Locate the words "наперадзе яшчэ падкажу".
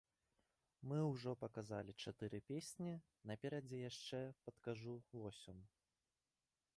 3.33-4.95